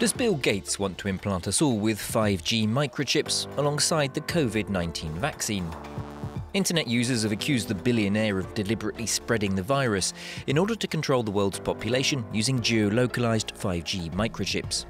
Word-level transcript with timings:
Does 0.00 0.14
Bill 0.14 0.36
Gates 0.36 0.78
want 0.78 0.96
to 0.96 1.08
implant 1.08 1.46
us 1.46 1.60
all 1.60 1.76
with 1.76 1.98
5G 1.98 2.66
microchips 2.66 3.46
alongside 3.58 4.14
the 4.14 4.22
COVID 4.22 4.70
19 4.70 5.12
vaccine? 5.16 5.70
Internet 6.54 6.86
users 6.86 7.22
have 7.22 7.32
accused 7.32 7.68
the 7.68 7.74
billionaire 7.74 8.38
of 8.38 8.54
deliberately 8.54 9.04
spreading 9.04 9.54
the 9.54 9.62
virus 9.62 10.14
in 10.46 10.56
order 10.56 10.74
to 10.74 10.86
control 10.86 11.22
the 11.22 11.30
world's 11.30 11.58
population 11.58 12.24
using 12.32 12.62
geo-localized 12.62 13.52
5G 13.56 14.10
microchips. 14.12 14.86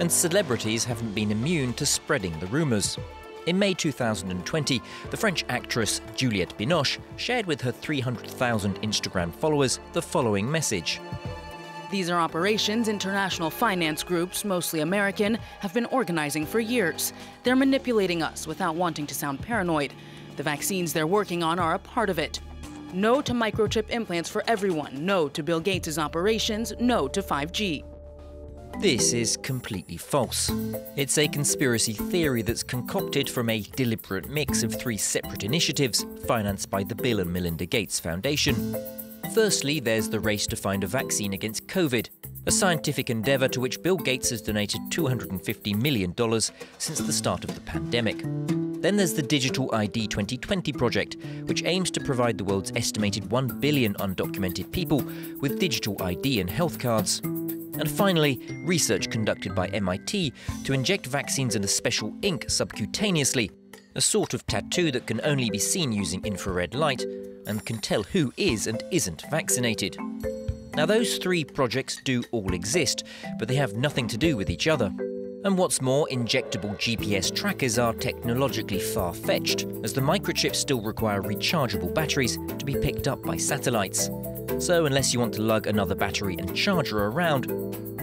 And 0.00 0.12
celebrities 0.12 0.84
haven't 0.84 1.14
been 1.14 1.30
immune 1.30 1.72
to 1.72 1.86
spreading 1.86 2.38
the 2.40 2.46
rumours. 2.48 2.98
In 3.46 3.58
May 3.58 3.72
2020, 3.72 4.82
the 5.10 5.16
French 5.16 5.46
actress 5.48 6.02
Juliette 6.14 6.58
Binoche 6.58 6.98
shared 7.16 7.46
with 7.46 7.62
her 7.62 7.72
300,000 7.72 8.82
Instagram 8.82 9.32
followers 9.32 9.80
the 9.94 10.02
following 10.02 10.50
message. 10.52 11.00
These 11.90 12.08
are 12.08 12.20
operations 12.20 12.86
international 12.86 13.50
finance 13.50 14.04
groups, 14.04 14.44
mostly 14.44 14.80
American, 14.80 15.38
have 15.58 15.74
been 15.74 15.86
organizing 15.86 16.46
for 16.46 16.60
years. 16.60 17.12
They're 17.42 17.56
manipulating 17.56 18.22
us 18.22 18.46
without 18.46 18.76
wanting 18.76 19.08
to 19.08 19.14
sound 19.14 19.42
paranoid. 19.42 19.92
The 20.36 20.44
vaccines 20.44 20.92
they're 20.92 21.08
working 21.08 21.42
on 21.42 21.58
are 21.58 21.74
a 21.74 21.80
part 21.80 22.08
of 22.08 22.20
it. 22.20 22.40
No 22.92 23.20
to 23.22 23.32
microchip 23.32 23.90
implants 23.90 24.30
for 24.30 24.44
everyone. 24.46 25.04
No 25.04 25.28
to 25.30 25.42
Bill 25.42 25.58
Gates' 25.58 25.98
operations. 25.98 26.72
No 26.78 27.08
to 27.08 27.22
5G. 27.22 27.82
This 28.78 29.12
is 29.12 29.36
completely 29.36 29.96
false. 29.96 30.48
It's 30.96 31.18
a 31.18 31.26
conspiracy 31.26 31.92
theory 31.92 32.42
that's 32.42 32.62
concocted 32.62 33.28
from 33.28 33.50
a 33.50 33.62
deliberate 33.62 34.28
mix 34.28 34.62
of 34.62 34.72
three 34.72 34.96
separate 34.96 35.42
initiatives 35.42 36.06
financed 36.26 36.70
by 36.70 36.84
the 36.84 36.94
Bill 36.94 37.18
and 37.18 37.32
Melinda 37.32 37.66
Gates 37.66 37.98
Foundation. 37.98 38.76
Firstly, 39.34 39.78
there's 39.78 40.08
the 40.08 40.18
race 40.18 40.48
to 40.48 40.56
find 40.56 40.82
a 40.82 40.88
vaccine 40.88 41.34
against 41.34 41.68
COVID, 41.68 42.08
a 42.46 42.50
scientific 42.50 43.10
endeavour 43.10 43.46
to 43.46 43.60
which 43.60 43.80
Bill 43.80 43.96
Gates 43.96 44.30
has 44.30 44.42
donated 44.42 44.80
$250 44.90 45.80
million 45.80 46.12
since 46.78 46.98
the 46.98 47.12
start 47.12 47.44
of 47.44 47.54
the 47.54 47.60
pandemic. 47.60 48.18
Then 48.82 48.96
there's 48.96 49.14
the 49.14 49.22
Digital 49.22 49.72
ID 49.72 50.08
2020 50.08 50.72
project, 50.72 51.16
which 51.44 51.62
aims 51.64 51.92
to 51.92 52.00
provide 52.00 52.38
the 52.38 52.44
world's 52.44 52.72
estimated 52.74 53.30
1 53.30 53.60
billion 53.60 53.94
undocumented 53.94 54.72
people 54.72 55.04
with 55.40 55.60
digital 55.60 55.96
ID 56.02 56.40
and 56.40 56.50
health 56.50 56.80
cards. 56.80 57.20
And 57.20 57.88
finally, 57.88 58.40
research 58.64 59.10
conducted 59.10 59.54
by 59.54 59.68
MIT 59.68 60.32
to 60.64 60.72
inject 60.72 61.06
vaccines 61.06 61.54
in 61.54 61.62
a 61.62 61.68
special 61.68 62.12
ink 62.22 62.46
subcutaneously, 62.46 63.52
a 63.94 64.00
sort 64.00 64.34
of 64.34 64.44
tattoo 64.48 64.90
that 64.90 65.06
can 65.06 65.20
only 65.22 65.50
be 65.50 65.58
seen 65.58 65.92
using 65.92 66.24
infrared 66.24 66.74
light 66.74 67.04
and 67.50 67.66
can 67.66 67.78
tell 67.78 68.02
who 68.02 68.32
is 68.38 68.66
and 68.66 68.82
isn't 68.90 69.24
vaccinated. 69.30 69.98
Now, 70.74 70.86
those 70.86 71.18
three 71.18 71.44
projects 71.44 72.00
do 72.04 72.22
all 72.30 72.54
exist, 72.54 73.04
but 73.38 73.48
they 73.48 73.56
have 73.56 73.74
nothing 73.74 74.08
to 74.08 74.16
do 74.16 74.36
with 74.36 74.48
each 74.48 74.68
other. 74.68 74.90
And 75.42 75.58
what's 75.58 75.80
more, 75.80 76.06
injectable 76.12 76.76
GPS 76.76 77.34
trackers 77.34 77.78
are 77.78 77.92
technologically 77.94 78.78
far 78.78 79.12
fetched, 79.12 79.66
as 79.82 79.92
the 79.92 80.00
microchips 80.00 80.56
still 80.56 80.80
require 80.80 81.22
rechargeable 81.22 81.94
batteries 81.94 82.38
to 82.58 82.64
be 82.64 82.74
picked 82.74 83.08
up 83.08 83.22
by 83.22 83.36
satellites. 83.36 84.10
So, 84.58 84.86
unless 84.86 85.12
you 85.12 85.20
want 85.20 85.34
to 85.34 85.42
lug 85.42 85.66
another 85.66 85.94
battery 85.94 86.36
and 86.38 86.54
charger 86.54 87.06
around, 87.06 87.46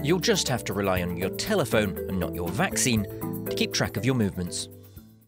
you'll 0.02 0.20
just 0.20 0.48
have 0.48 0.64
to 0.64 0.72
rely 0.72 1.02
on 1.02 1.16
your 1.16 1.30
telephone 1.30 1.96
and 2.08 2.18
not 2.18 2.34
your 2.34 2.48
vaccine 2.48 3.04
to 3.48 3.54
keep 3.56 3.72
track 3.72 3.96
of 3.96 4.04
your 4.04 4.14
movements. 4.14 4.68